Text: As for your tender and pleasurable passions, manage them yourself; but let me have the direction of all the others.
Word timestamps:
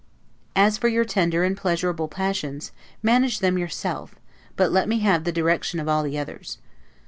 As 0.55 0.79
for 0.79 0.87
your 0.87 1.05
tender 1.05 1.43
and 1.43 1.55
pleasurable 1.55 2.07
passions, 2.07 2.71
manage 3.03 3.37
them 3.37 3.59
yourself; 3.59 4.15
but 4.55 4.71
let 4.71 4.89
me 4.89 5.01
have 5.01 5.25
the 5.25 5.31
direction 5.31 5.79
of 5.79 5.87
all 5.87 6.01
the 6.01 6.17
others. 6.17 6.57